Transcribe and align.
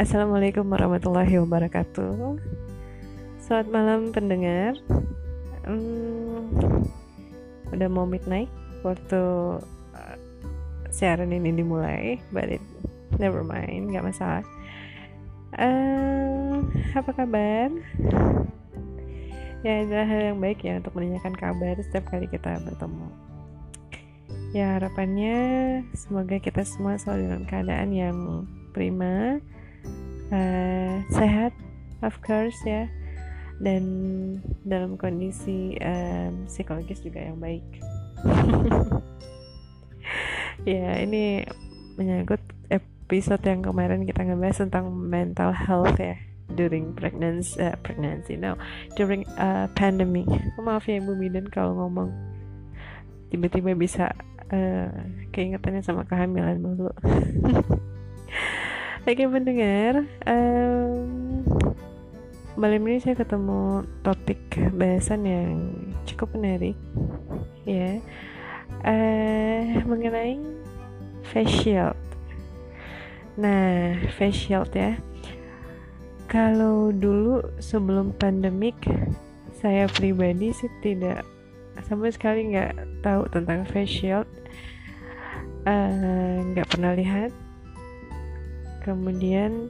Assalamualaikum 0.00 0.64
warahmatullahi 0.64 1.36
wabarakatuh. 1.44 2.40
Selamat 3.36 3.68
malam 3.68 4.16
pendengar. 4.16 4.72
Hmm, 5.68 6.88
udah 7.68 7.88
mau 7.92 8.08
midnight 8.08 8.48
waktu 8.80 9.20
uh, 9.92 10.16
siaran 10.88 11.36
ini 11.36 11.52
dimulai, 11.52 12.16
but 12.32 12.48
it, 12.48 12.64
never 13.20 13.44
mind, 13.44 13.92
nggak 13.92 14.08
masalah. 14.08 14.40
Uh, 15.60 16.64
apa 16.96 17.12
kabar? 17.12 17.68
Ya 19.60 19.84
adalah 19.84 20.08
hal 20.08 20.32
yang 20.32 20.40
baik 20.40 20.64
ya 20.64 20.80
untuk 20.80 20.96
menanyakan 20.96 21.36
kabar 21.36 21.76
setiap 21.76 22.08
kali 22.08 22.24
kita 22.24 22.56
bertemu. 22.64 23.08
Ya 24.56 24.80
harapannya 24.80 25.36
semoga 25.92 26.40
kita 26.40 26.64
semua 26.64 26.96
selalu 26.96 27.20
dalam 27.28 27.44
keadaan 27.44 27.92
yang 27.92 28.16
prima 28.72 29.44
uh, 30.30 30.94
sehat 31.12 31.52
of 32.02 32.16
course 32.24 32.56
ya. 32.66 32.88
Dan 33.60 33.84
dalam 34.64 34.96
kondisi 34.96 35.76
um, 35.84 36.48
psikologis 36.48 37.04
juga 37.04 37.20
yang 37.20 37.36
baik. 37.36 37.66
Ya 40.68 41.00
ini 41.00 41.48
menyangkut 41.96 42.40
episode 42.68 43.40
yang 43.48 43.64
kemarin 43.64 44.04
kita 44.04 44.28
ngebahas 44.28 44.60
tentang 44.68 44.92
mental 44.92 45.56
health 45.56 45.96
ya. 45.96 46.20
During 46.50 46.98
pregnancy 46.98 47.62
uh, 47.62 47.78
pregnancy 47.80 48.36
no. 48.36 48.60
During 48.98 49.24
uh, 49.40 49.70
pandemic. 49.72 50.28
Oh, 50.58 50.64
maaf 50.66 50.84
ya 50.84 51.00
ibu 51.00 51.16
Midan 51.16 51.48
kalau 51.48 51.78
ngomong. 51.78 52.12
Tiba-tiba 53.30 53.72
bisa 53.78 54.12
uh, 54.52 54.90
keingetannya 55.30 55.80
sama 55.80 56.02
kehamilan 56.04 56.58
dulu 56.58 56.90
Oke 59.08 59.24
pendengar, 59.24 60.04
um, 60.28 61.40
malam 62.52 62.84
ini 62.84 63.00
saya 63.00 63.16
ketemu 63.16 63.88
topik 64.04 64.36
bahasan 64.76 65.24
yang 65.24 65.56
cukup 66.04 66.36
menarik, 66.36 66.76
ya, 67.64 67.96
uh, 68.84 69.64
mengenai 69.88 70.36
facial. 71.32 71.96
Nah, 73.40 73.96
facial 74.20 74.68
ya. 74.76 75.00
Kalau 76.28 76.92
dulu 76.92 77.40
sebelum 77.56 78.12
pandemik, 78.20 78.76
saya 79.64 79.88
pribadi 79.88 80.52
sih 80.52 80.68
tidak 80.84 81.24
sama 81.88 82.12
sekali 82.12 82.52
nggak 82.52 83.00
tahu 83.00 83.24
tentang 83.32 83.64
facial, 83.64 84.28
nggak 85.64 86.68
uh, 86.68 86.72
pernah 86.76 86.92
lihat 86.92 87.32
kemudian 88.82 89.68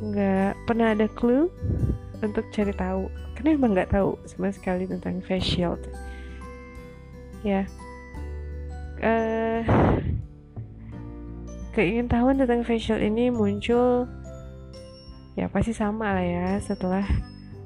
nggak 0.00 0.54
pernah 0.64 0.96
ada 0.96 1.06
clue 1.10 1.50
untuk 2.22 2.46
cari 2.50 2.72
tahu. 2.74 3.10
Karena 3.34 3.58
emang 3.58 3.74
nggak 3.74 3.92
tahu 3.92 4.16
sama 4.24 4.48
sekali 4.54 4.88
tentang 4.88 5.20
face 5.22 5.44
shield. 5.44 5.82
Ya. 7.44 7.68
Uh, 9.04 9.60
keingintahuan 11.74 12.38
tentang 12.38 12.62
face 12.62 12.88
shield 12.88 13.02
ini 13.02 13.28
muncul 13.28 14.06
ya 15.34 15.50
pasti 15.50 15.74
sama 15.74 16.14
lah 16.14 16.22
ya 16.22 16.48
setelah 16.62 17.02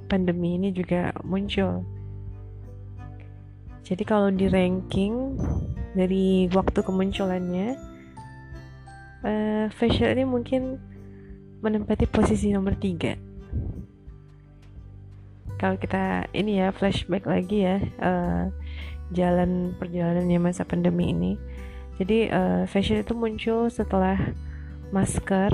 pandemi 0.08 0.56
ini 0.56 0.72
juga 0.72 1.12
muncul. 1.20 1.84
Jadi 3.84 4.04
kalau 4.04 4.32
di 4.32 4.48
ranking 4.48 5.36
dari 5.92 6.48
waktu 6.52 6.80
kemunculannya 6.80 7.76
uh, 9.24 9.66
facial 9.74 10.14
ini 10.14 10.24
mungkin 10.28 10.78
menempati 11.64 12.06
posisi 12.06 12.54
nomor 12.54 12.78
tiga. 12.78 13.18
Kalau 15.58 15.74
kita 15.74 16.30
ini 16.38 16.62
ya 16.62 16.70
flashback 16.70 17.26
lagi 17.26 17.66
ya 17.66 17.82
uh, 17.98 18.46
jalan 19.10 19.74
perjalanannya 19.74 20.38
masa 20.38 20.62
pandemi 20.62 21.10
ini. 21.10 21.32
Jadi 21.98 22.30
uh, 22.30 22.62
facial 22.70 23.02
itu 23.02 23.10
muncul 23.18 23.66
setelah 23.66 24.14
masker 24.94 25.50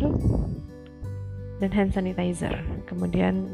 dan 1.57 1.71
hand 1.73 1.97
sanitizer. 1.97 2.53
Kemudian 2.85 3.49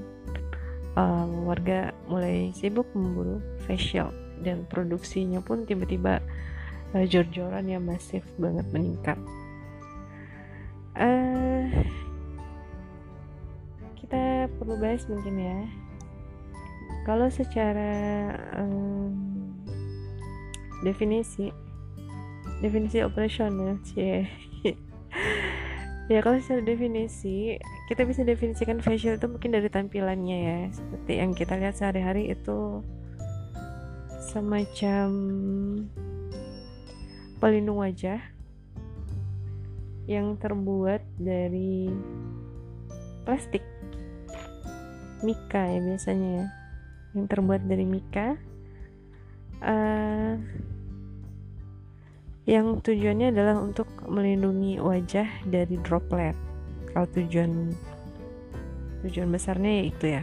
um, 0.99 1.47
warga 1.47 1.95
mulai 2.11 2.51
sibuk 2.51 2.91
memburu 2.99 3.39
facial 3.63 4.11
dan 4.43 4.67
produksinya 4.67 5.39
pun 5.39 5.63
tiba-tiba 5.63 6.19
uh, 6.99 7.05
jor-joran 7.07 7.71
yang 7.71 7.87
masif 7.87 8.27
banget 8.43 8.67
meningkat 8.75 9.19
uh, 10.97 11.65
kita 13.99 14.51
perlu 14.59 14.75
bahas 14.81 15.07
mungkin 15.07 15.37
ya. 15.39 15.59
Kalau 17.07 17.31
secara 17.31 17.93
um, 18.59 19.15
definisi 20.83 21.53
definisi 22.61 23.01
operasional 23.01 23.81
sih 23.89 24.29
ya 26.13 26.21
kalau 26.21 26.37
secara 26.45 26.61
definisi 26.61 27.57
kita 27.89 28.05
bisa 28.05 28.21
definisikan 28.21 28.85
facial 28.85 29.17
itu 29.17 29.27
mungkin 29.27 29.51
dari 29.55 29.69
tampilannya 29.71 30.39
ya. 30.39 30.59
Seperti 30.75 31.13
yang 31.19 31.35
kita 31.35 31.55
lihat 31.59 31.79
sehari-hari 31.79 32.31
itu 32.35 32.83
semacam 34.31 35.09
pelindung 37.43 37.83
wajah 37.83 38.21
yang 40.09 40.39
terbuat 40.41 41.05
dari 41.21 41.91
plastik. 43.25 43.65
Mika 45.21 45.69
ya 45.69 45.81
biasanya 45.85 46.29
ya. 46.41 46.47
Yang 47.13 47.25
terbuat 47.37 47.63
dari 47.69 47.85
mika. 47.85 48.39
Uh, 49.61 50.41
yang 52.49 52.81
tujuannya 52.81 53.31
adalah 53.31 53.61
untuk 53.61 53.87
melindungi 54.09 54.81
wajah 54.81 55.29
dari 55.47 55.77
droplet. 55.85 56.35
Kalau 56.91 57.07
tujuan 57.15 57.71
tujuan 59.05 59.29
besarnya 59.31 59.71
ya 59.71 59.85
itu 59.87 60.07
ya. 60.09 60.23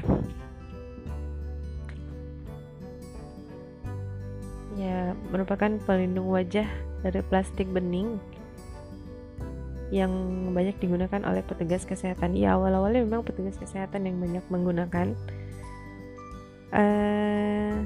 Ya 4.77 4.97
merupakan 5.29 5.77
pelindung 5.85 6.29
wajah 6.29 6.67
dari 7.05 7.21
plastik 7.25 7.69
bening 7.69 8.17
yang 9.87 10.11
banyak 10.51 10.75
digunakan 10.83 11.21
oleh 11.23 11.43
petugas 11.43 11.87
kesehatan. 11.87 12.35
Ya 12.35 12.59
awal-awalnya 12.59 13.07
memang 13.07 13.23
petugas 13.23 13.55
kesehatan 13.55 14.03
yang 14.03 14.19
banyak 14.19 14.45
menggunakan. 14.51 15.15
Uh, 16.67 17.79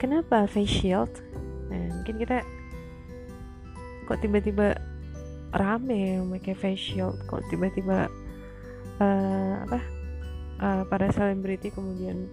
kenapa 0.00 0.48
face 0.48 0.82
shield? 0.82 1.12
Nah, 1.68 2.00
mungkin 2.00 2.16
kita 2.16 2.40
kok 4.08 4.18
tiba-tiba 4.24 4.80
rame 5.52 6.24
pakai 6.38 6.56
face 6.56 6.80
shield, 6.80 7.20
kok 7.28 7.44
tiba-tiba 7.52 8.08
uh, 8.96 9.54
apa 9.68 9.78
uh, 10.62 10.82
para 10.88 11.12
selebriti 11.12 11.68
kemudian 11.68 12.24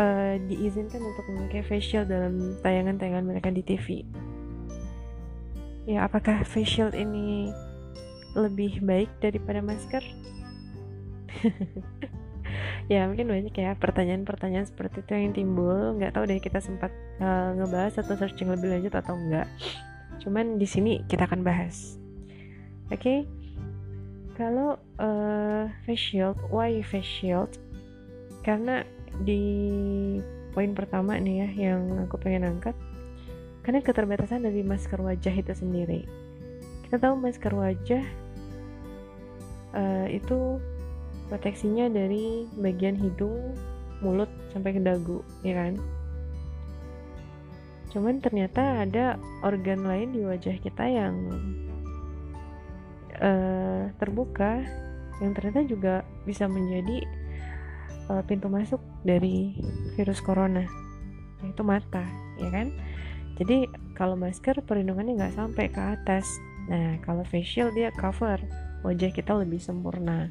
uh, 0.00 0.40
diizinkan 0.48 1.04
untuk 1.04 1.24
memakai 1.28 1.60
face 1.60 1.92
shield 1.92 2.08
dalam 2.08 2.56
tayangan-tayangan 2.64 3.24
mereka 3.28 3.52
di 3.52 3.60
TV 3.60 4.08
ya 5.88 6.04
apakah 6.04 6.44
face 6.44 6.76
shield 6.76 6.92
ini 6.92 7.48
lebih 8.36 8.84
baik 8.84 9.08
daripada 9.24 9.64
masker? 9.64 10.04
Ya 12.88 13.04
mungkin 13.04 13.28
banyak 13.28 13.52
ya 13.52 13.76
pertanyaan-pertanyaan 13.76 14.64
seperti 14.64 15.04
itu 15.04 15.12
yang 15.12 15.36
timbul. 15.36 15.92
Nggak 16.00 16.16
tahu 16.16 16.24
deh 16.24 16.40
kita 16.40 16.56
sempat 16.56 16.88
uh, 17.20 17.52
ngebahas 17.52 18.00
atau 18.00 18.16
searching 18.16 18.48
lebih 18.48 18.72
lanjut 18.72 18.96
atau 18.96 19.12
enggak 19.12 19.44
cuman 20.18 20.58
di 20.58 20.66
sini 20.66 20.92
kita 21.06 21.24
akan 21.24 21.46
bahas. 21.46 21.96
Oke? 22.88 23.00
Okay? 23.00 23.18
kalau 24.38 24.78
uh, 25.02 25.66
face 25.82 26.14
shield 26.14 26.38
why 26.46 26.78
face 26.86 27.06
shield? 27.06 27.58
Karena 28.46 28.86
di 29.26 29.42
poin 30.54 30.70
pertama 30.78 31.18
nih 31.18 31.42
ya 31.42 31.48
yang 31.68 32.06
aku 32.06 32.22
pengen 32.22 32.46
angkat 32.46 32.74
karena 33.68 33.84
keterbatasan 33.84 34.48
dari 34.48 34.64
masker 34.64 34.96
wajah 34.96 35.44
itu 35.44 35.52
sendiri. 35.52 36.08
Kita 36.88 37.04
tahu 37.04 37.20
masker 37.20 37.52
wajah 37.52 38.00
uh, 39.76 40.08
itu 40.08 40.56
proteksinya 41.28 41.92
dari 41.92 42.48
bagian 42.56 42.96
hidung 42.96 43.52
mulut 44.00 44.32
sampai 44.56 44.72
ke 44.72 44.80
dagu 44.80 45.20
ya 45.44 45.52
kan? 45.60 45.76
Cuman 47.92 48.24
ternyata 48.24 48.88
ada 48.88 49.20
organ 49.44 49.84
lain 49.84 50.16
di 50.16 50.24
wajah 50.24 50.56
kita 50.64 50.88
yang 50.88 51.28
uh, 53.20 53.92
terbuka 54.00 54.64
yang 55.20 55.36
ternyata 55.36 55.60
juga 55.68 55.94
bisa 56.24 56.48
menjadi 56.48 57.04
uh, 58.08 58.24
pintu 58.24 58.48
masuk 58.48 58.80
dari 59.04 59.60
virus 59.92 60.24
corona 60.24 60.64
yaitu 61.44 61.60
mata 61.60 62.08
ya 62.40 62.48
kan 62.48 62.72
jadi 63.38 63.70
kalau 63.94 64.18
masker 64.18 64.58
perlindungannya 64.66 65.14
nggak 65.14 65.38
sampai 65.38 65.70
ke 65.70 65.78
atas. 65.78 66.26
Nah 66.66 66.98
kalau 67.06 67.22
facial 67.22 67.70
dia 67.70 67.94
cover 67.94 68.42
wajah 68.82 69.14
kita 69.14 69.30
lebih 69.38 69.62
sempurna. 69.62 70.26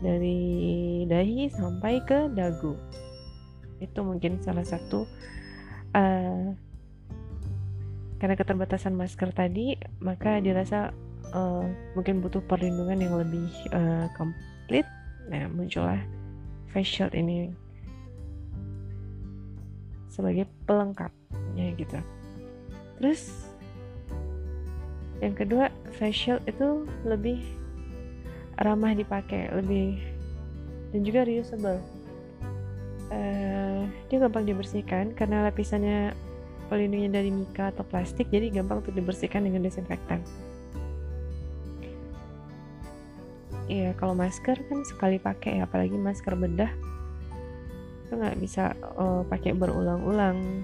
Dari 0.00 1.04
dahi 1.04 1.52
sampai 1.52 2.00
ke 2.08 2.32
dagu. 2.32 2.80
Itu 3.76 4.00
mungkin 4.08 4.40
salah 4.40 4.64
satu 4.64 5.04
uh, 5.92 6.48
karena 8.16 8.34
keterbatasan 8.40 8.96
masker 8.96 9.28
tadi 9.36 9.76
maka 10.00 10.40
dirasa 10.40 10.96
uh, 11.36 11.68
mungkin 11.92 12.24
butuh 12.24 12.40
perlindungan 12.48 13.04
yang 13.04 13.20
lebih 13.20 13.52
uh, 13.76 14.08
komplit. 14.16 14.88
Nah 15.28 15.44
muncullah 15.52 16.00
face 16.72 16.88
shield 16.88 17.12
ini 17.12 17.52
sebagai 20.08 20.48
pelengkapnya 21.56 21.80
gitu. 21.80 21.98
Terus 23.00 23.22
yang 25.24 25.32
kedua 25.32 25.72
face 25.96 26.28
shield 26.28 26.44
itu 26.44 26.84
lebih 27.08 27.40
ramah 28.60 28.92
dipakai 28.92 29.48
lebih 29.56 29.96
dan 30.92 31.00
juga 31.00 31.24
reusable. 31.24 31.80
Uh, 33.06 33.86
dia 34.10 34.18
gampang 34.18 34.44
dibersihkan 34.44 35.14
karena 35.14 35.46
lapisannya 35.46 36.12
pelindungnya 36.66 37.22
dari 37.22 37.30
mika 37.30 37.70
atau 37.70 37.86
plastik 37.86 38.26
jadi 38.28 38.50
gampang 38.50 38.82
untuk 38.82 38.98
dibersihkan 38.98 39.46
dengan 39.46 39.62
desinfektan. 39.62 40.20
Iya, 43.66 43.98
kalau 43.98 44.14
masker 44.14 44.62
kan 44.70 44.86
sekali 44.86 45.18
pakai 45.18 45.58
ya, 45.58 45.66
apalagi 45.66 45.98
masker 45.98 46.38
bedah 46.38 46.70
itu 48.06 48.14
nggak 48.14 48.38
bisa 48.38 48.78
uh, 48.94 49.26
pakai 49.26 49.54
berulang-ulang. 49.54 50.62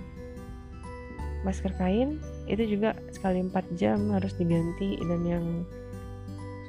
Masker 1.42 1.74
kain 1.74 2.22
itu 2.46 2.78
juga 2.78 2.94
sekali 3.10 3.42
4 3.42 3.74
jam 3.74 3.98
harus 4.14 4.34
diganti 4.38 4.98
dan 5.02 5.20
yang 5.26 5.46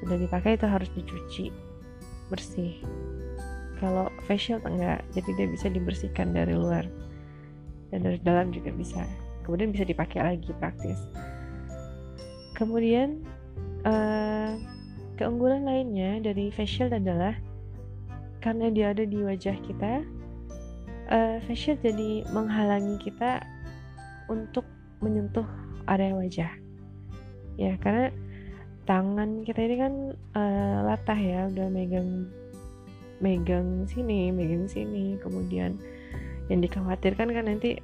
sudah 0.02 0.18
dipakai 0.18 0.58
itu 0.58 0.66
harus 0.66 0.90
dicuci 0.98 1.46
bersih. 2.28 2.82
Kalau 3.78 4.08
facial 4.26 4.64
enggak, 4.64 5.04
jadi 5.14 5.30
dia 5.38 5.48
bisa 5.52 5.68
dibersihkan 5.70 6.34
dari 6.34 6.56
luar 6.56 6.88
dan 7.94 8.02
dari 8.02 8.18
dalam 8.24 8.50
juga 8.50 8.74
bisa. 8.74 9.06
Kemudian 9.46 9.76
bisa 9.76 9.86
dipakai 9.86 10.24
lagi 10.24 10.50
praktis. 10.58 10.98
Kemudian 12.56 13.22
uh, 13.84 14.56
Keunggulan 15.14 15.70
lainnya 15.70 16.18
dari 16.26 16.50
facial 16.50 16.90
adalah 16.90 17.38
karena 18.42 18.74
dia 18.74 18.98
ada 18.98 19.06
di 19.06 19.22
wajah 19.22 19.54
kita, 19.62 20.02
uh, 21.14 21.38
facial 21.46 21.78
jadi 21.86 22.26
menghalangi 22.34 22.98
kita 22.98 23.46
untuk 24.30 24.66
menyentuh 25.04 25.46
area 25.88 26.16
wajah. 26.16 26.52
Ya, 27.60 27.78
karena 27.80 28.10
tangan 28.88 29.44
kita 29.46 29.60
ini 29.64 29.76
kan 29.80 29.94
uh, 30.36 30.78
latah 30.88 31.20
ya, 31.20 31.48
udah 31.52 31.68
megang 31.70 32.28
megang 33.24 33.88
sini, 33.88 34.34
megang 34.34 34.68
sini, 34.68 35.16
kemudian 35.24 35.80
yang 36.52 36.60
dikhawatirkan 36.60 37.32
kan 37.32 37.46
nanti 37.48 37.80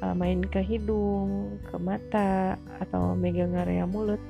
uh, 0.00 0.16
main 0.16 0.40
ke 0.44 0.64
hidung, 0.64 1.60
ke 1.66 1.76
mata, 1.76 2.56
atau 2.80 3.12
megang 3.16 3.52
area 3.56 3.84
mulut. 3.84 4.20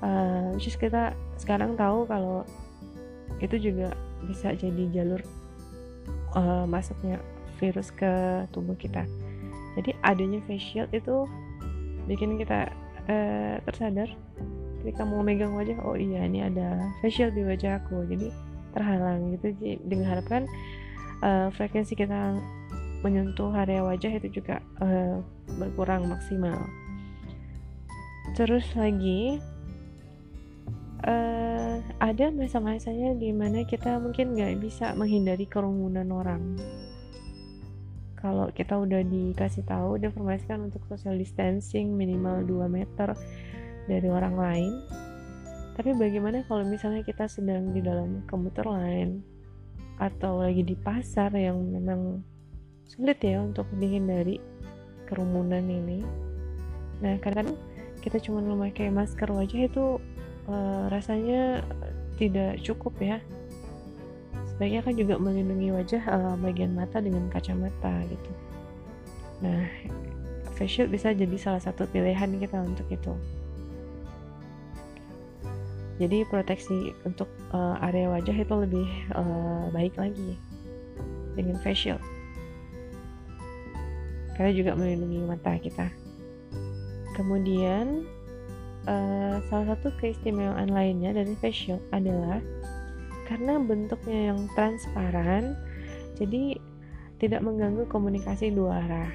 Uh, 0.00 0.56
which 0.56 0.64
is 0.64 0.80
kita 0.80 1.12
sekarang 1.36 1.76
tahu 1.76 2.08
kalau 2.08 2.40
itu 3.44 3.70
juga 3.70 3.92
bisa 4.24 4.56
jadi 4.56 4.84
jalur 4.92 5.20
uh, 6.36 6.64
masuknya 6.64 7.20
virus 7.60 7.92
ke 7.92 8.08
tubuh 8.48 8.76
kita 8.80 9.04
jadi 9.78 9.94
adanya 10.02 10.42
face 10.46 10.64
shield 10.74 10.90
itu 10.90 11.26
bikin 12.10 12.40
kita 12.40 12.70
uh, 13.06 13.56
tersadar. 13.68 14.10
Ketika 14.80 15.04
mau 15.04 15.20
megang 15.20 15.52
wajah 15.52 15.76
oh 15.84 15.94
iya 15.94 16.24
ini 16.24 16.40
ada 16.40 16.80
face 17.04 17.20
shield 17.20 17.36
di 17.36 17.46
wajah 17.46 17.78
aku. 17.84 18.02
Jadi 18.10 18.32
terhalang 18.74 19.36
gitu. 19.36 19.54
Dengan 19.86 20.06
harapan 20.10 20.42
uh, 21.22 21.48
frekuensi 21.54 21.94
kita 21.94 22.34
menyentuh 23.00 23.52
area 23.56 23.80
wajah 23.80 24.12
itu 24.18 24.42
juga 24.42 24.58
uh, 24.82 25.22
berkurang 25.56 26.10
maksimal. 26.10 26.58
Terus 28.34 28.66
lagi 28.74 29.38
uh, 31.06 31.76
ada 32.00 32.26
masa-masanya 32.32 33.16
di 33.16 33.30
mana 33.32 33.64
kita 33.64 33.96
mungkin 34.02 34.36
nggak 34.36 34.60
bisa 34.60 34.92
menghindari 34.98 35.48
kerumunan 35.48 36.08
orang 36.12 36.58
kalau 38.20 38.52
kita 38.52 38.76
udah 38.76 39.00
dikasih 39.00 39.64
tahu 39.64 39.96
diinformasikan 39.96 40.68
untuk 40.68 40.84
social 40.84 41.16
distancing 41.16 41.96
minimal 41.96 42.44
2 42.44 42.68
meter 42.68 43.16
dari 43.88 44.08
orang 44.12 44.36
lain. 44.36 44.72
Tapi 45.74 45.96
bagaimana 45.96 46.44
kalau 46.44 46.68
misalnya 46.68 47.00
kita 47.00 47.24
sedang 47.24 47.72
di 47.72 47.80
dalam 47.80 48.20
komuter 48.28 48.68
lain 48.68 49.24
atau 49.96 50.44
lagi 50.44 50.60
di 50.60 50.76
pasar 50.76 51.32
yang 51.32 51.56
memang 51.56 52.20
sulit 52.84 53.16
ya 53.24 53.40
untuk 53.40 53.64
dihindari 53.80 54.36
kerumunan 55.08 55.64
ini? 55.64 56.04
Nah 57.00 57.16
kadang 57.24 57.56
kita 58.04 58.20
cuma 58.20 58.44
memakai 58.44 58.92
masker 58.92 59.32
wajah 59.32 59.64
itu 59.64 59.96
uh, 60.48 60.92
rasanya 60.92 61.64
tidak 62.20 62.60
cukup 62.60 62.92
ya 63.00 63.16
sebaiknya 64.60 64.84
kan 64.84 64.92
juga 64.92 65.16
melindungi 65.16 65.72
wajah 65.72 66.04
uh, 66.04 66.36
bagian 66.36 66.76
mata 66.76 67.00
dengan 67.00 67.32
kacamata 67.32 68.04
gitu. 68.12 68.30
Nah 69.40 69.64
face 70.52 70.76
shield 70.76 70.92
bisa 70.92 71.16
jadi 71.16 71.32
salah 71.40 71.64
satu 71.64 71.88
pilihan 71.88 72.28
kita 72.36 72.60
untuk 72.60 72.84
itu. 72.92 73.16
Jadi 75.96 76.28
proteksi 76.28 76.92
untuk 77.08 77.32
uh, 77.56 77.80
area 77.88 78.12
wajah 78.12 78.36
itu 78.36 78.52
lebih 78.52 78.84
uh, 79.16 79.72
baik 79.72 79.96
lagi 79.96 80.36
dengan 81.32 81.56
face 81.64 81.88
shield. 81.88 82.04
Karena 84.36 84.52
juga 84.52 84.76
melindungi 84.76 85.24
mata 85.24 85.56
kita. 85.56 85.88
Kemudian 87.16 88.04
uh, 88.84 89.40
salah 89.48 89.72
satu 89.72 89.88
keistimewaan 89.96 90.68
lainnya 90.68 91.16
dari 91.16 91.32
face 91.40 91.64
shield 91.64 91.80
adalah 91.96 92.44
karena 93.30 93.62
bentuknya 93.62 94.34
yang 94.34 94.50
transparan 94.58 95.54
jadi 96.18 96.58
tidak 97.22 97.46
mengganggu 97.46 97.86
komunikasi 97.86 98.50
dua 98.50 98.82
arah. 98.82 99.12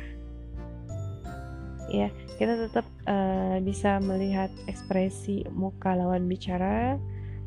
Ya 1.91 2.07
kita 2.39 2.55
tetap 2.55 2.87
uh, 3.05 3.59
bisa 3.59 3.99
melihat 3.99 4.49
ekspresi 4.71 5.43
muka 5.51 5.93
lawan 5.93 6.31
bicara 6.31 6.95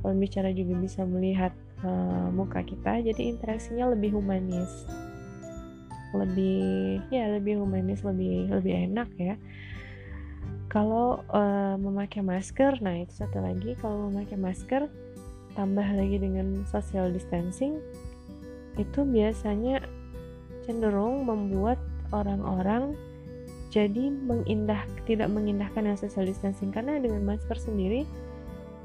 lawan 0.05 0.23
bicara 0.23 0.55
juga 0.55 0.79
bisa 0.79 1.03
melihat 1.03 1.51
uh, 1.83 2.31
muka 2.31 2.63
kita 2.63 3.01
jadi 3.01 3.23
interaksinya 3.33 3.89
lebih 3.91 4.15
humanis. 4.15 4.87
Lebih 6.13 7.03
ya 7.09 7.33
lebih 7.33 7.65
humanis 7.65 8.05
lebih 8.05 8.53
lebih 8.53 8.93
enak 8.93 9.09
ya. 9.17 9.35
Kalau 10.69 11.25
uh, 11.33 11.81
memakai 11.81 12.21
masker 12.21 12.79
nah 12.85 12.95
itu 12.95 13.25
satu 13.25 13.41
lagi. 13.41 13.73
Kalau 13.81 14.13
memakai 14.13 14.37
masker 14.37 14.87
tambah 15.59 15.83
lagi 15.83 16.23
dengan 16.23 16.63
social 16.71 17.11
distancing 17.11 17.83
itu 18.79 19.03
biasanya 19.03 19.83
cenderung 20.63 21.27
membuat 21.27 21.83
orang-orang 22.15 22.95
jadi 23.69 24.09
mengindah 24.09 24.87
tidak 25.05 25.29
mengindahkan 25.29 25.83
yang 25.83 25.99
social 25.99 26.25
distancing. 26.25 26.71
Karena 26.71 27.03
dengan 27.03 27.27
masker 27.27 27.59
sendiri 27.59 28.07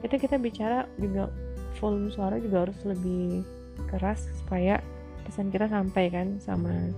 itu 0.01 0.15
kita 0.18 0.42
bicara 0.42 0.89
juga 0.98 1.30
volume 1.77 2.10
suara 2.10 2.42
juga 2.42 2.68
harus 2.68 2.80
lebih 2.84 3.46
keras 3.88 4.27
supaya 4.44 4.82
pesan 5.24 5.53
kita 5.53 5.70
sampai 5.72 6.12
kan 6.12 6.42
sama 6.42 6.92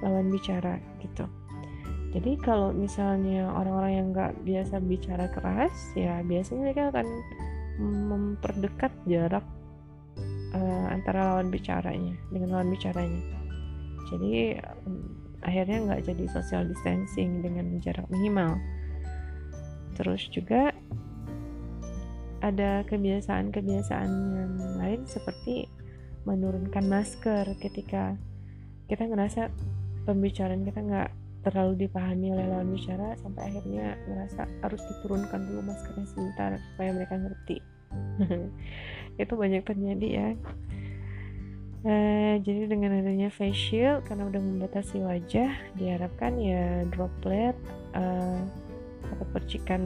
lawan 0.00 0.30
bicara 0.32 0.80
gitu. 1.02 1.28
Jadi 2.16 2.40
kalau 2.40 2.72
misalnya 2.72 3.52
orang-orang 3.52 3.92
yang 3.92 4.06
nggak 4.16 4.32
biasa 4.40 4.80
bicara 4.80 5.28
keras 5.28 5.74
ya 5.92 6.24
biasanya 6.24 6.72
mereka 6.72 6.88
akan 6.88 7.04
memperdekat 7.80 8.92
jarak 9.04 9.44
uh, 10.56 10.86
antara 10.92 11.34
lawan 11.34 11.52
bicaranya 11.52 12.16
dengan 12.32 12.56
lawan 12.56 12.72
bicaranya. 12.72 13.22
Jadi 14.08 14.56
um, 14.86 15.16
akhirnya 15.44 15.78
nggak 15.86 16.02
jadi 16.08 16.24
social 16.32 16.62
distancing 16.66 17.44
dengan 17.44 17.76
jarak 17.84 18.06
minimal. 18.08 18.56
Terus 19.96 20.28
juga 20.28 20.72
ada 22.44 22.84
kebiasaan-kebiasaan 22.84 24.10
yang 24.36 24.52
lain 24.76 25.00
seperti 25.08 25.66
menurunkan 26.28 26.84
masker 26.84 27.48
ketika 27.62 28.18
kita 28.86 29.08
ngerasa 29.08 29.48
pembicaraan 30.04 30.62
kita 30.62 30.80
nggak 30.84 31.10
terlalu 31.46 31.86
dipahami 31.86 32.34
oleh 32.34 32.46
lawan 32.50 32.74
bicara 32.74 33.14
sampai 33.22 33.54
akhirnya 33.54 33.94
merasa 34.10 34.50
harus 34.66 34.82
diturunkan 34.82 35.46
dulu 35.46 35.70
maskernya 35.70 36.06
sebentar 36.10 36.50
supaya 36.74 36.90
mereka 36.90 37.14
ngerti. 37.14 37.56
Itu 39.22 39.32
banyak 39.38 39.62
terjadi 39.62 40.08
ya. 40.10 40.28
Uh, 41.86 42.42
jadi 42.42 42.66
dengan 42.66 42.98
adanya 42.98 43.30
face 43.30 43.54
shield 43.54 44.02
karena 44.10 44.26
udah 44.26 44.42
membatasi 44.42 45.06
wajah 45.06 45.54
diharapkan 45.78 46.34
ya 46.34 46.82
droplet 46.90 47.54
uh, 47.94 48.42
atau 49.14 49.26
percikan 49.30 49.82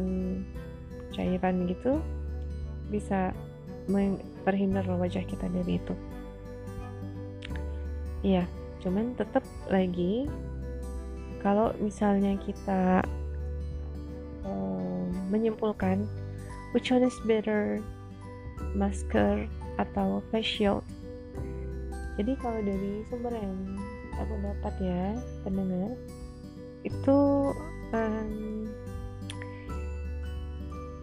cairan 1.13 1.69
gitu 1.69 2.01
bisa 2.89 3.37
terhindar 4.49 4.89
wajah 4.89 5.21
kita 5.29 5.45
dari 5.53 5.77
itu. 5.77 5.93
Iya 8.25 8.49
cuman 8.81 9.13
tetap 9.15 9.45
lagi 9.69 10.27
kalau 11.41 11.73
misalnya 11.81 12.37
kita 12.41 13.05
um, 14.45 15.09
menyimpulkan 15.33 16.05
which 16.73 16.93
one 16.93 17.05
is 17.05 17.17
better 17.25 17.81
masker 18.77 19.49
atau 19.81 20.21
face 20.31 20.47
shield? 20.47 20.85
Jadi 22.21 22.37
kalau 22.37 22.61
dari 22.61 23.01
sumber 23.09 23.33
yang 23.33 23.57
aku 24.21 24.35
dapat 24.45 24.75
ya 24.85 25.05
pendengar 25.41 25.97
itu 26.85 27.19
um, 27.97 28.69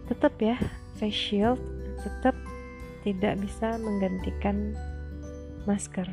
tetap 0.06 0.34
ya 0.38 0.58
face 0.98 1.18
shield 1.18 1.60
tetap 2.02 2.38
tidak 3.02 3.40
bisa 3.42 3.80
menggantikan 3.82 4.78
masker. 5.66 6.08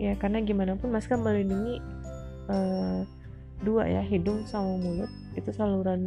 Ya 0.00 0.18
karena 0.18 0.42
gimana 0.42 0.74
pun 0.74 0.90
masker 0.90 1.14
melindungi 1.14 1.78
uh, 2.52 3.00
dua 3.64 3.88
ya 3.88 4.02
hidung 4.04 4.44
sama 4.44 4.76
mulut. 4.76 5.10
Itu 5.32 5.50
saluran 5.50 6.00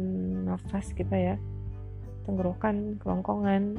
nafas 0.46 0.94
kita 0.94 1.16
ya. 1.18 1.36
Tenggorokan 2.24 3.02
kerongkongan 3.02 3.74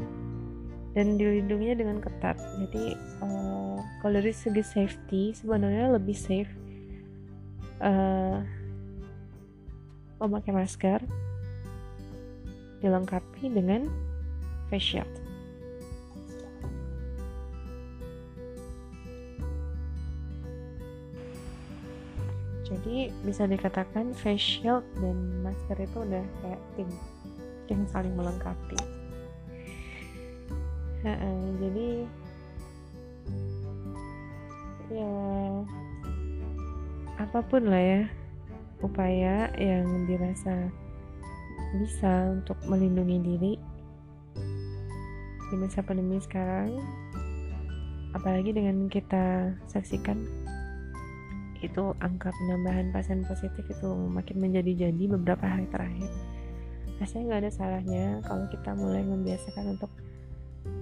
dan 0.92 1.08
dilindunginya 1.16 1.76
dengan 1.80 1.98
ketat. 2.04 2.36
Jadi 2.60 3.00
uh, 3.24 3.80
kalau 4.04 4.20
dari 4.20 4.36
segi 4.36 4.64
safety 4.64 5.32
sebenarnya 5.32 5.96
lebih 5.96 6.16
safe 6.16 6.52
uh, 7.82 8.44
memakai 10.18 10.52
masker 10.52 11.00
dilengkapi 12.82 13.50
dengan 13.50 13.90
face 14.70 14.98
shield 14.98 15.27
jadi 22.68 23.08
bisa 23.24 23.48
dikatakan 23.48 24.12
face 24.12 24.60
shield 24.60 24.84
dan 25.00 25.16
masker 25.40 25.80
itu 25.80 25.98
udah 26.04 26.24
kayak 26.44 26.62
tim 26.76 26.90
yang 27.72 27.84
saling 27.88 28.12
melengkapi. 28.16 28.80
Jadi 31.58 32.04
ya 34.92 35.16
apa 37.20 37.40
pun 37.44 37.72
lah 37.72 37.80
ya 37.80 38.02
upaya 38.84 39.52
yang 39.56 40.08
dirasa 40.08 40.68
bisa 41.80 42.36
untuk 42.36 42.56
melindungi 42.68 43.18
diri 43.24 43.54
di 45.48 45.56
masa 45.56 45.84
pandemi 45.84 46.20
sekarang 46.20 46.80
apalagi 48.16 48.52
dengan 48.56 48.88
kita 48.88 49.56
saksikan 49.68 50.24
itu 51.64 51.94
angka 52.02 52.30
penambahan 52.34 52.94
pasien 52.94 53.26
positif 53.26 53.66
itu 53.68 53.90
makin 54.10 54.42
menjadi-jadi 54.42 55.04
beberapa 55.18 55.46
hari 55.46 55.66
terakhir. 55.70 56.10
Rasanya 56.98 57.24
nggak 57.30 57.42
ada 57.46 57.52
salahnya 57.54 58.06
kalau 58.26 58.46
kita 58.50 58.72
mulai 58.74 59.06
membiasakan 59.06 59.78
untuk 59.78 59.92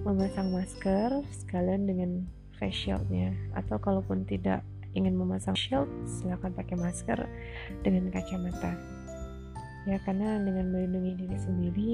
memasang 0.02 0.48
masker 0.50 1.22
sekalian 1.32 1.84
dengan 1.84 2.10
face 2.56 2.88
shieldnya. 2.88 3.36
Atau 3.52 3.76
kalaupun 3.76 4.24
tidak 4.24 4.64
ingin 4.96 5.12
memasang 5.12 5.56
shield 5.56 5.90
silahkan 6.08 6.54
pakai 6.56 6.76
masker 6.80 7.28
dengan 7.84 8.08
kacamata. 8.08 8.72
Ya 9.86 10.02
karena 10.02 10.40
dengan 10.42 10.72
melindungi 10.72 11.12
diri 11.14 11.38
sendiri 11.38 11.90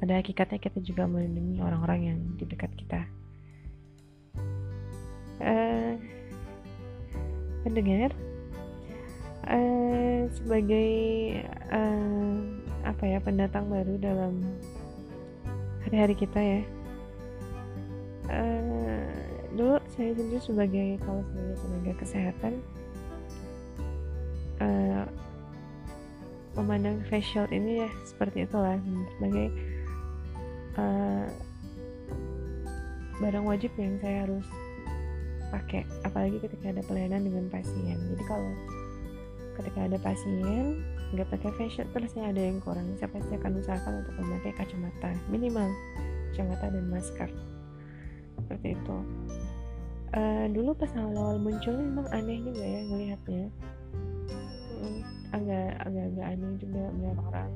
pada 0.00 0.22
hakikatnya 0.22 0.56
kita 0.62 0.78
juga 0.80 1.04
melindungi 1.04 1.60
orang-orang 1.60 2.00
yang 2.00 2.18
di 2.40 2.48
dekat 2.48 2.72
kita 2.80 3.04
pendengar. 7.66 8.14
Uh, 9.46 10.30
sebagai 10.38 10.90
uh, 11.70 12.34
apa 12.86 13.02
ya 13.06 13.18
pendatang 13.18 13.66
baru 13.66 13.98
dalam 13.98 14.42
hari-hari 15.82 16.14
kita 16.14 16.38
ya. 16.38 16.62
Uh, 18.26 19.06
dulu 19.54 19.78
saya 19.94 20.14
sendiri 20.14 20.42
sebagai 20.42 20.88
kalau 21.02 21.22
sebagai 21.30 21.54
tenaga 21.62 21.92
kesehatan 22.02 22.52
uh, 24.58 25.06
memandang 26.58 27.02
facial 27.06 27.46
ini 27.54 27.86
ya 27.86 27.90
seperti 28.02 28.46
itulah. 28.46 28.78
Sebagai 29.18 29.46
uh, 30.74 31.26
barang 33.22 33.44
wajib 33.46 33.70
yang 33.78 33.94
saya 34.02 34.26
harus 34.26 34.46
pakai 35.50 35.82
apalagi 36.02 36.38
ketika 36.42 36.72
ada 36.72 36.82
pelayanan 36.84 37.26
dengan 37.26 37.46
pasien. 37.50 37.98
Jadi 38.12 38.24
kalau 38.26 38.52
ketika 39.56 39.88
ada 39.88 39.98
pasien 40.00 40.84
nggak 41.14 41.28
pakai 41.30 41.50
facial 41.54 41.86
terus 41.94 42.12
ada 42.18 42.40
yang 42.40 42.58
kurang. 42.60 42.92
Saya 42.98 43.10
pasti 43.10 43.32
akan 43.38 43.52
usahakan 43.62 43.92
untuk 44.04 44.14
memakai 44.20 44.52
kacamata 44.58 45.10
minimal 45.30 45.68
kacamata 46.32 46.66
dan 46.68 46.84
masker. 46.92 47.30
Seperti 48.36 48.76
itu. 48.76 48.98
Uh, 50.14 50.46
dulu 50.54 50.70
pas 50.76 50.92
awal-awal 50.96 51.36
muncul 51.36 51.74
memang 51.76 52.06
aneh 52.14 52.38
juga 52.44 52.64
ya 52.64 52.80
ngelihatnya. 52.86 53.44
Hmm, 54.76 55.00
agak 55.32 55.70
agak 55.82 56.04
agak 56.14 56.26
aneh 56.36 56.52
juga 56.60 56.82
melihat 56.94 57.18
orang 57.32 57.50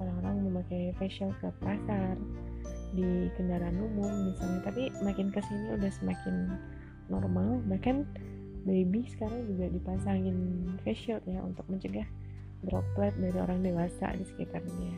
orang-orang 0.00 0.34
memakai 0.50 0.82
facial 0.98 1.30
ke 1.38 1.48
pasar 1.62 2.14
di 2.94 3.28
kendaraan 3.34 3.78
umum 3.78 4.30
misalnya. 4.30 4.60
Tapi 4.64 4.82
makin 5.02 5.28
ke 5.34 5.40
sini 5.44 5.74
udah 5.74 5.90
semakin 5.90 6.34
normal. 7.08 7.60
Bahkan 7.68 8.06
baby 8.64 9.04
sekarang 9.12 9.44
juga 9.48 9.68
dipasangin 9.68 10.36
facial 10.82 11.20
ya 11.28 11.40
untuk 11.44 11.64
mencegah 11.68 12.08
droplet 12.64 13.12
dari 13.20 13.38
orang 13.38 13.60
dewasa 13.60 14.16
di 14.16 14.24
sekitarnya. 14.24 14.94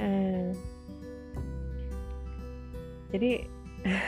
Uh, 0.00 0.50
jadi 3.12 3.44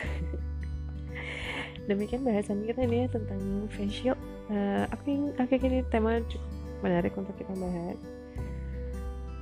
demikian 1.88 2.24
bahasan 2.24 2.64
kita 2.64 2.88
ini 2.88 3.04
ya 3.04 3.08
tentang 3.12 3.68
facial 3.68 4.16
uh, 4.48 4.88
aku 4.88 5.32
aku 5.36 5.60
ini 5.60 5.84
tema 5.92 6.20
cukup 6.28 6.52
menarik 6.84 7.12
untuk 7.16 7.36
kita 7.36 7.52
bahas. 7.56 7.98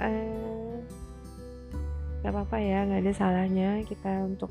Uh, 0.03 0.79
gak 2.23 2.31
apa-apa 2.31 2.57
ya 2.63 2.87
nggak 2.87 3.03
ada 3.03 3.13
salahnya 3.19 3.83
kita 3.87 4.23
untuk 4.23 4.51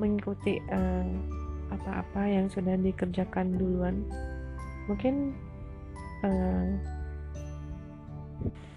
mengikuti 0.00 0.60
apa 0.68 1.72
apa-apa 1.72 2.22
yang 2.28 2.46
sudah 2.52 2.76
dikerjakan 2.76 3.56
duluan. 3.56 4.04
Mungkin 4.88 5.32
uh, 6.24 6.68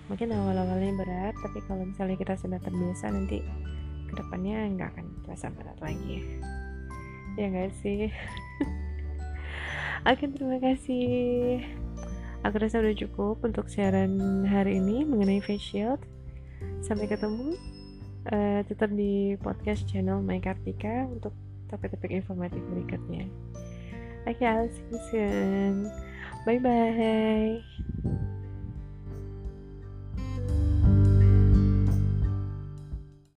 mungkin 0.06 0.30
awal-awalnya 0.32 0.94
berat 1.02 1.36
tapi 1.42 1.60
kalau 1.66 1.84
misalnya 1.84 2.16
kita 2.16 2.38
sudah 2.38 2.62
terbiasa 2.62 3.10
nanti 3.10 3.42
ke 4.06 4.14
depannya 4.14 4.70
nggak 4.78 4.90
akan 4.96 5.06
terasa 5.28 5.52
berat 5.52 5.78
lagi. 5.84 6.24
Ya 7.36 7.52
nggak 7.52 7.76
sih? 7.84 8.08
Oke 10.10 10.30
terima 10.32 10.62
kasih. 10.62 11.66
Aku 12.46 12.62
rasa 12.62 12.78
udah 12.78 12.94
cukup 12.94 13.42
untuk 13.42 13.66
siaran 13.68 14.46
hari 14.46 14.78
ini 14.78 15.02
mengenai 15.02 15.42
face 15.42 15.66
shield. 15.74 16.02
Sampai 16.86 17.10
ketemu 17.10 17.58
uh, 18.32 18.62
tetap 18.66 18.90
di 18.94 19.36
podcast 19.42 19.86
channel 19.90 20.22
My 20.22 20.42
Kartika 20.42 21.10
untuk 21.10 21.34
topik-topik 21.70 22.14
informatif 22.14 22.62
berikutnya. 22.72 23.26
Oke 24.26 24.42
okay, 24.42 24.48
I'll 24.50 24.70
see 24.70 24.86
you 24.90 25.00
soon. 25.10 25.76
Bye 26.46 26.62
bye 26.62 28.25